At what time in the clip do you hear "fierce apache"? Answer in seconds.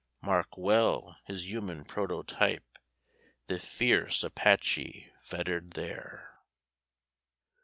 3.59-5.11